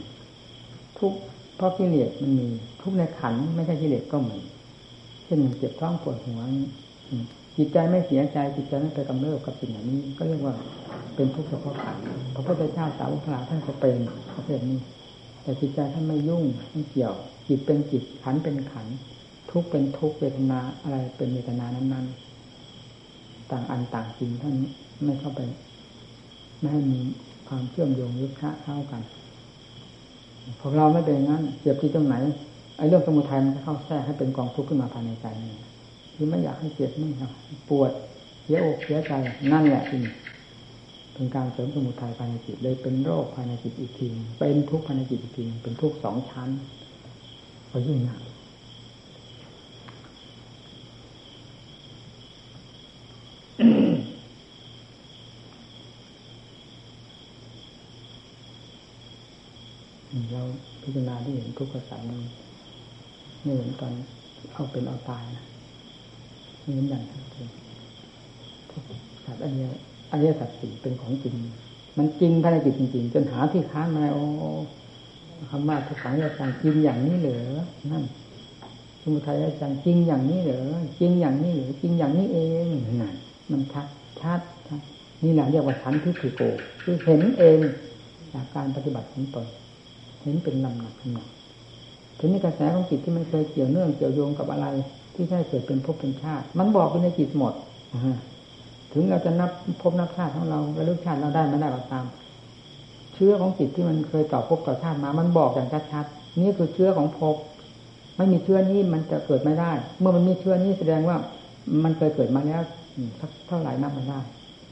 [0.99, 1.13] ทุก
[1.55, 2.47] เพราะกิเลสมันมี
[2.81, 4.39] ทุกในขันไม่ใช่กิเลสก็มี
[5.25, 6.41] เช่นเจ็บท้องปวดหัว
[7.57, 10.55] จิตใจไม่เสียใจจิตใจไม่ไปกำเริบกับสิ่งเหล่านี้ ก็เรียกว่า
[11.15, 11.97] เป็นทุกข์เฉพาะขัน
[12.35, 13.97] พระพุทธเจ้าสาวกลาท่านก็เป็น
[14.35, 14.79] ประเภทนี้
[15.43, 17.13] แต่จิตใจท่านไม่ยุ่งไม่เกี่ยว
[17.47, 18.87] จิตเป็นจิตขันเป็นขัน
[19.51, 22.30] ทุกเป็นทุกเวทนาอะไรเป็นเวทนานั้นๆ
[23.51, 24.55] ต่างอันต่างจริงท่าน
[25.05, 25.41] ไม่เข้าไป
[26.59, 26.99] ไม่ให้มี
[27.47, 29.01] ความเชื่อมโยงหรือคะเข้ากัน
[30.59, 32.15] พวกเราไม่เป็นงั้นเจ็บที่ตรงไหน
[32.77, 35.55] ไอ้เรื่องสมุทัยมันเข้าแทรกให้เป็นกองทุกข์ขึ้นมาภายในใจนี่
[36.15, 37.31] คือไม่อยากให้เจ็บไม่อยาก
[37.69, 37.91] ปวด
[38.43, 39.13] เสียอกเสียใจ
[39.51, 39.99] นั่นแหละที่
[41.13, 44.07] เป็นการเสริมสมุทัยภายในจิตเลยเป็นโรคภายในจิตอีกที
[44.39, 46.49] เป็นทุกข์ภายในจิตอีกทีเป็นทุกข์สองชั้น
[47.71, 48.21] ก็ยิ่งหนัก
[60.31, 60.43] เรา
[60.81, 62.01] พิจารณาที่เห็นทุกข์กระสัน
[63.43, 63.93] ไม่เห็นตอน
[64.53, 65.45] เอาเป็นเอาตายนะ
[66.61, 67.49] ไม่เห็นอย่างชัดเจน
[69.23, 69.67] สัตว์อันนี้
[70.11, 71.35] อริยสัจสี่เป็นของจริง
[71.97, 74.23] มันจริงภายในจิตจริงๆ จนหาที่ค้านมาโอ้
[75.51, 77.39] คำว่าทุกขังอาจารย์จริงอย่างนี้เหรอ
[77.91, 78.03] นั่น
[79.01, 80.61] สมุทัยอาจารย์จริงอย่างนี้เหรอ
[80.99, 82.67] จริงอย่างนี้เหรอจริงอย่างนี้เอง
[83.01, 83.15] นั่น
[83.51, 83.87] มันชัด
[84.21, 84.41] ชัด
[85.23, 86.41] นี่แหละเรียกว่าชั้นที่คือโก
[86.81, 87.59] คือเห็นเอง
[88.33, 89.45] จากการปฏิบัติของตน
[90.21, 91.27] เห็นเป็นลำหนักลำหนัก
[92.19, 94.67] ถึงในกระแสของจิตที่มันเคยเกี่ยวเนื่องเกี่ยวโยงกับอะไร
[95.15, 97.53] ที่ใช่เกิดเป็นภพเป็นชาติ มันบอกอยู่ในจิตหมด
[98.93, 99.49] ถึงเราจะนับ
[99.81, 102.05] พบนับชาติของเราระลึกชาติเราได้ไม่ได้ก็ตาม
[103.13, 107.35] เชื้อของจิตที่มันเคยต่อพบต่อชาติมา มันบอกอย่างชัดๆนี่คือเชื้อของภพ
[108.17, 111.17] ไม่มีเชื้อนี้มันจะเกิดไม่ได้ เมื่อมันมีเชื้อนี้แสดงว่า
[111.83, 112.61] มันเคยเกิดมาแล้ว
[113.19, 114.19] สักเท่าไหร่นับไม่ได้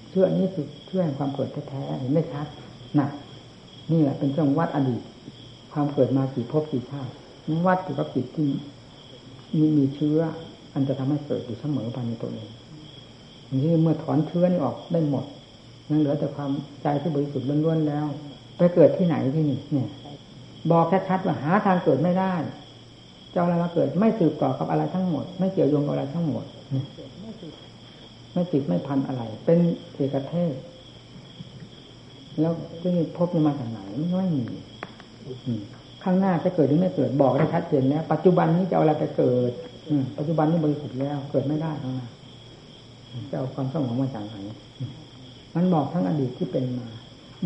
[0.10, 2.48] เชื้อนี้คือเชื้อแห่งความเกิดแท้ๆเห็นไม่ชัด
[2.96, 3.12] หนัก
[3.92, 5.02] นี่แหละเป็นเครื่องวัดอดีต
[5.74, 7.14] ความเกิดมากี่ภพกี่ชาติ
[7.66, 8.50] วัดอยู่กับจิตที่
[9.60, 10.20] มีมีเชื้อ
[10.74, 12.50] อันจะทำให้เกิดอยู่เสมอภายในตัวเอง
[13.64, 15.26] นี่เมื่อถอนเชื้อนี่ออกได้หมด
[15.90, 16.52] ยังเหลือแต่ความ
[16.84, 18.06] ใจที่บริสุทธิ์ล้วนๆแล้ว
[18.58, 19.90] ไปเกิดที่ไหนที่นี่เนี่ย
[20.72, 22.34] บอกชัดๆว่าหาทางเกิดไม่ได้
[23.34, 26.46] จะอะไรมาเกิดไม่สืบต่อกับอะไรทั้งหมด ไม่เกี่ยวโยงกับอะไรทั้งหมด
[28.34, 29.58] ไม่ติดไม่พันอะไร เป็น
[29.94, 30.54] เอกเทศ
[32.40, 33.82] แล้วที่นี่พบมาจากไหน
[34.18, 34.48] ไม่มี
[36.04, 39.52] ข้างหน้าจะเกิดหรือไม่เกิดบอกได้ชัดเจนแล้วปัจจุบันนี้จะเอาอะไรไปเกิด
[40.18, 42.08] ปัจจุบันนี้บริสุทธิ์แล้ว เกิดไม่ได้ข้างหน้า
[43.30, 44.36] จะเอาความสงบมาจากไหน
[45.56, 46.88] มันบอกทั้งอดีตที่เป็นมา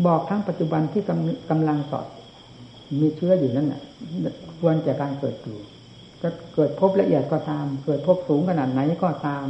[0.06, 2.06] บอกทั้งปัจจุบันที่กำกำลังสอด
[3.00, 3.82] มีเชื้ออยู่นั่นแหละ
[4.60, 5.58] ควรจะการเกิดอยู่
[6.22, 9.46] จะเกิดพบละเอียดก็ตาม เกิดพบสูงขนาดไหนก็ตาม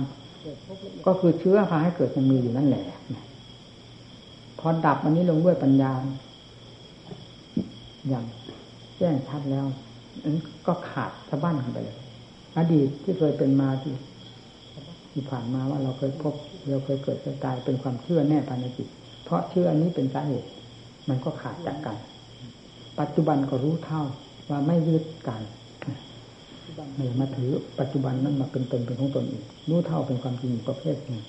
[1.07, 2.87] ก็คือเชื้อพาให้เกิดมันมีอยู่นั่นแหละ
[4.59, 5.93] พอดับอันนี้ลงด้วยปัญญา
[8.09, 8.25] อย่าง
[8.99, 9.67] แจ้งชัดแล้ว
[10.25, 10.37] นั้น
[10.67, 11.99] ก็ขาดสะบั้นไปเลย
[12.57, 13.95] อดีตที่เคยเป็นมาที่
[15.13, 16.35] ที่ผ่านมาว่าเราเคยพบ
[16.69, 18.89] เราเคยเกิดเคยตายเป็นความเชื่อแน่ภายในจิต
[19.25, 20.49] เพราะเชื่ออันนี้เป็นสาเหตุ
[21.09, 21.97] มันก็ขาดจากกัน
[23.01, 24.03] ปัจจุบันก็รู้เท่า
[24.51, 25.43] ว่าไม่ยึดกัน
[26.97, 31.23] ไม่มาถือปัจจุบันนั้นมาเป็นตนเป็นของตนอีกรู้เท่าเป็นความจริงประเภทหนึ่ง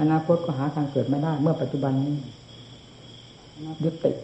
[0.00, 2.16] อนาคตก็หาทางเกิดไม่ได้ เมื่อปัจจุบันนี้
[3.84, 4.16] ยึดติด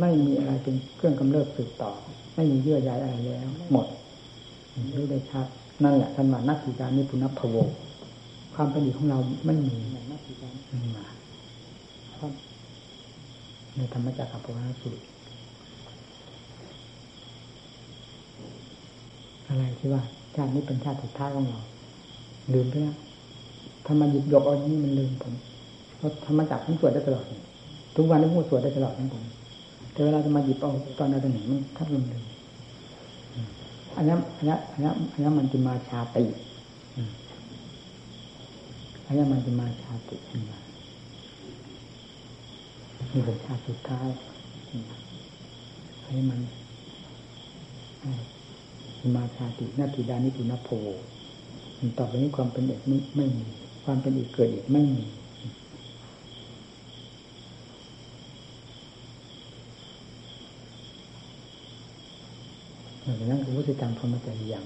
[0.00, 1.90] ไม่มีอะไรเป็นเครื่องกำเริบสืบต่อ
[2.34, 3.86] ไม่มีเยื่อใยอะไรแล้ว หมด
[4.96, 5.46] รู้ได้ชัด
[5.84, 7.56] นั่นแหละท่านว่านักสีการนิพุนพโว
[8.54, 11.06] ความเป็นอยู่ของเราไม่มีมา
[13.76, 15.04] ในธรรมจักรพรรสูตร
[19.48, 20.02] อะไรที่ว่า
[20.34, 21.60] ชาตินี้เป็นชาติสุดท้ายของเรา
[22.54, 22.96] ลืมไปแล้ว
[23.84, 25.34] ถ้ามันหยิบยกเอานี้มันลืมผม
[25.96, 27.24] เพราะธรรมจักรผมสวดได้ตลอด
[27.96, 29.24] ทุกวันนี้ผมสวดได้ตลอดทั้งผม
[29.92, 32.22] แต่เวลาจะมาหยิบเอาตอนใดตอนหนึ่งมันทับลมเลย
[33.96, 36.08] อันนี้อันนี้อันนี้อันนี้มันจะมาชาติ
[39.04, 40.58] อันนี้มันจะมาชาติขึ้นมา
[43.12, 44.08] นี่เป็นชาติสุดท้าย
[46.04, 46.40] ให้มัน
[49.16, 50.70] มาชาตินาทีดานิปุนโพ
[51.98, 53.44] ต่อไปนี้ความเป็นเด็กไม่ไม่มี
[53.84, 55.04] ความเป็นอีกเกิดอีกไม่มี
[63.06, 64.64] ดังนั้นคือวุฒิกรรมพรหมจรรย์อย่าง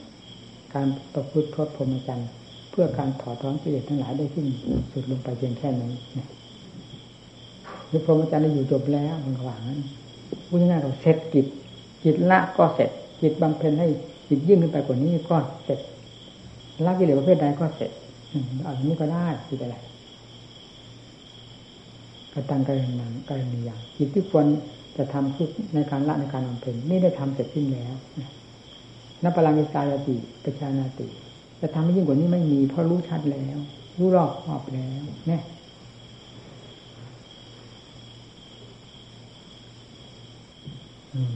[0.75, 2.29] การประพฤติพรพรหมจรรย์
[2.71, 4.47] เพื่อการถอดถอนกิเลสทั้งหลายได้ขึ้น
[4.93, 6.21] สุดลงไปเพียงแค่นี้น
[7.89, 9.81] หรือพรหมจรรย์อยู่จบแล้วมันหวังนั้น
[10.49, 11.47] พูดง่ายๆเราเสร็จกิจ
[12.05, 12.91] จิตละก็เสร็จ
[13.23, 13.89] จิตบำเพ็ญให้
[14.29, 15.79] จิตยิ่งขึ้นไปกว่านี้ก็เสร็จ
[16.85, 17.91] ละกิเลสประเภทใดก็เสร็จ
[18.67, 19.77] อันนี้ก็ได้จิตอะไร
[22.33, 24.47] กระตังกระนังกระนีอย่างจิตที่ควร
[24.99, 27.95] จะทำคือในการละในการบำเพ็ญนี่ได้ทำเสร็จสิ้นแล้ว
[29.23, 31.07] นับพลังอิสายติประชานาติ
[31.61, 33.59] จะทำให้ยิ่งกว่านี้ไม่มีเพราะรู้ชัดแล้ว
[33.99, 35.43] รู้รอบครอบแล้วเนี่ย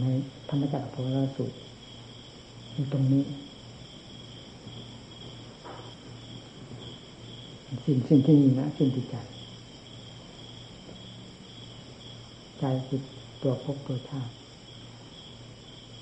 [0.01, 0.05] ใน
[0.49, 1.57] ธรรมจักรพรสูตร
[2.73, 3.25] อยู่ตรงนี้
[7.85, 9.17] สิ่งสิ่งที่นี่นะสิ่งที่ใจ
[12.59, 13.01] ใจคือ
[13.43, 14.33] ตัวพบตัวชาติ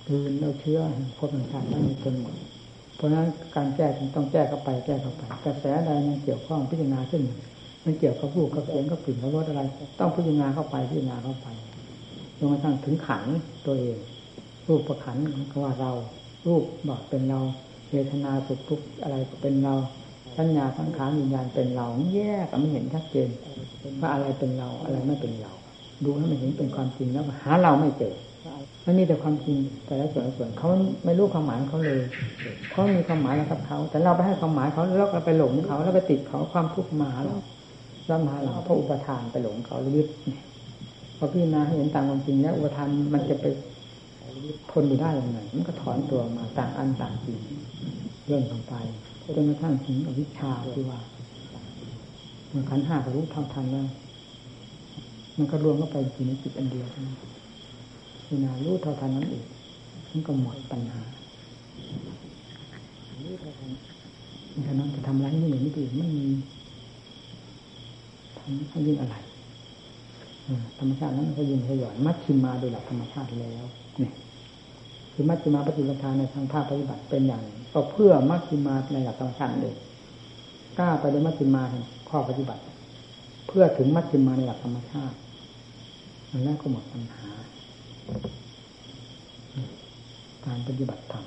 [0.07, 0.81] คือเราเชื้อ
[1.19, 2.35] พบตัวชาติทั้งจนหมด
[2.97, 7.23] เพราะฉะนั้นการแก้ต้องแก้เข้าไปแก้เข้าไปกระแสใดมันเกี่ยวข้องพิจารณาขึ้น
[7.85, 9.63] มันเกี่ยวกับรูปกับเสียงกับกลิ่นกับรสอะไร
[9.99, 11.47] ต้องพิจารณาเข้าไปพิจารณาเข้าไป
[12.39, 13.25] จนกระทั่งถึงขัน
[13.67, 13.99] ตัวเอง
[14.69, 15.17] รูปประขัน
[15.51, 15.93] ก็ว่าเรา
[16.47, 17.41] รูปบอกเป็นเรา
[17.91, 19.75] เวทนาสุขทุกข์อะไรเป็นเรา
[20.37, 23.29] สัญญาสังขารวิญญาณเป็นเราแยกก็ไม่เห็นชัดเจน
[24.01, 25.53] ว่าอะไรเป็นเราอะไรไม่เป็นเรา
[26.05, 28.15] ดูให้มันเห็นเป็นความจริงแล้วหาเราไม่เจอ
[28.87, 29.57] มันมีแต่ความจริง
[29.87, 30.69] แต่ละส่วนส่วนเขา
[31.05, 32.01] ไม่รู้ความหมายเขาเลย
[32.71, 37.37] เขามีความหมายนะครับเขา แต่เราไปให้ความหมายเขาแล้วเราไปหลงเขาแล้วไปติดเขาความทุกข์มาเรา
[38.09, 40.09] เรามาเราเพราะอุปทานไปหลงเขาลึก
[41.17, 43.47] พอพี่นาเห็นตามความจริงแล้วอุปทานมันจะไป
[44.71, 47.39] ทนอยู่ได้ยังไงมันก็ถอนตัวมาต่างอันต่างจริง
[48.27, 48.75] เรื่องของไป
[49.35, 51.01] จนกระทั่งถึงอวิชชาที่ว่า
[52.51, 53.87] เมื่อขันห้าก็รู้เท่าทันแล้ว
[55.39, 59.45] มันก็รวมเข้าไปอยู่ในจิตอันเดียวเท่านั้นพิจารณารู้เท่าทันนั้นเอง
[60.11, 61.03] มันก็หมดปัญหา
[63.25, 63.71] รู้เท่าทัน
[64.67, 66.27] ฉะนั้นจะทำอะไรนี่หนึ่งนี่อื่นไม่มี
[68.39, 69.17] ทำให้ยิ่งอะไร
[70.79, 73.65] ธรรมชาตินั้นก็ยิ่งขย่อนมัดชิมมาโดยหลักธรรมชาติแล้ว
[73.99, 74.13] เนี่ย
[75.13, 79.77] คือมัชฌิมาปฏิปทาในทางภาคปฏิบัติเป็นอย่างก็เพื่อมัชฌิมาในหลักธรรมชาติเอง
[80.79, 81.63] กล้าไปในมัชฌิมา
[82.09, 82.63] ข้อปฏิบัติ
[83.49, 85.17] เพื่อถึงมัชฌิมาในหลักธรรมชาติ
[86.31, 87.31] อันนั้นก็หมดปัญหา
[90.47, 91.25] การปฏิบัติธรรม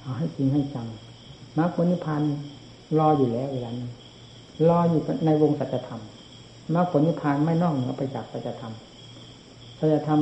[0.00, 0.86] เอาให้จริงให้จัง
[1.58, 2.22] มรรคผลนิพพาน
[2.98, 3.88] รออยู่แล้วเวลานี้
[4.68, 6.02] รออยู่ในวงสัจธรรม
[6.74, 8.74] มรรคผลนิพพานไม่นอกเหนือไปจากสัจธรรม
[9.78, 10.20] สัจธรรม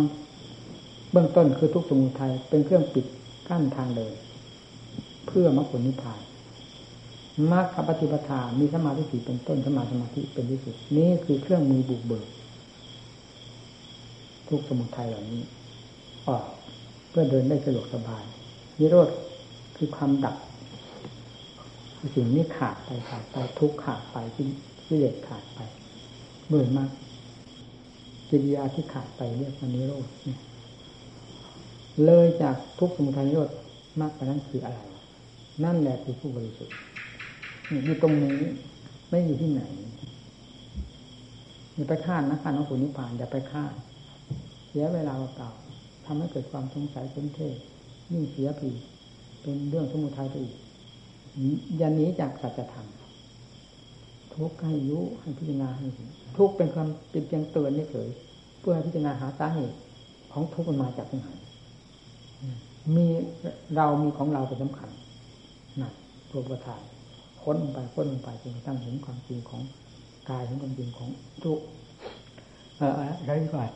[1.12, 3.06] เบื้องต้นคือทุกสมุทัยเป็นเครื่องปิด
[3.48, 4.12] กั้นทางเดิน
[5.26, 6.20] เพื่อมรรคผลนิพพาน
[7.52, 12.26] มรรคปฏิปทามีสมาธิเป็นต้นสมาสมาธิเป็นที่สุด นี่คือเครื่องมือบุกเบิก
[14.48, 15.42] ทุกสมุทัยเหล่านี้
[16.28, 16.44] ออก
[17.11, 18.24] เพื่อเดินได้สะดวกสบาย
[18.78, 19.09] นิโรธ
[19.76, 20.37] คือความดับ
[22.14, 24.46] สิ่งนี้ขาดไปขาดไปทุกขาดไปที่
[24.85, 25.61] ที่เลสขาดไป
[26.48, 26.90] เบื่อมาก
[28.28, 30.06] กิริยาที่ขาดไปเรียกว่านิโรธ
[32.04, 33.50] เลยจากทุกสมุทัยนิโรธ
[34.00, 34.80] มากกว่านั้นคืออะไร
[35.64, 36.76] นั่นแหละคือผู้บริสุทธิ์
[37.85, 38.37] อยู่ตรงนี้
[39.09, 39.62] ไม่อยู่ที่ไหน
[41.74, 43.72] อย่าไปคาดนะคาดน้องผลนิพพานอย่าไปคาด
[44.68, 45.50] เสียเวลาเปล่า
[46.07, 47.57] ทำให้เกิดความสงสัยเป็นเทศ
[48.11, 48.70] ยิ่งเสียผี
[49.42, 50.57] เป็นเรื่องสมุทัยไปอีก
[51.81, 52.87] ยันนี้จากสัจธรรม
[54.35, 55.87] ทุกข์ให้ยุให้พิจารณาให้
[56.37, 58.09] ทุกข์เป็นความเป็นเพียงเตือนเฉย
[58.61, 59.76] เพื่อพิจารณาหาสาเหตุ
[60.33, 61.29] ของทุกข์มันมาจากตรงไหน
[62.96, 63.07] มี
[63.76, 64.90] เรามีของเราเป็นสำคัญ
[65.83, 65.90] นะ
[66.31, 66.81] ตัวประธาน
[67.42, 69.62] ค้นลงไปค้นลงไปจนกระทั่งเห็นความจริงของ
[70.29, 71.09] กายเห็นความจริงของ
[71.44, 71.64] ทุกข์
[72.79, 72.87] อะ
[73.26, 73.70] ไรก่อน